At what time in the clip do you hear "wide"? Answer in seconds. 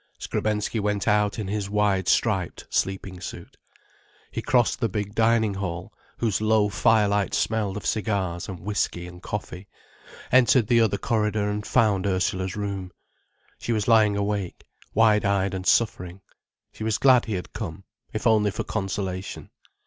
1.69-2.07, 14.95-15.23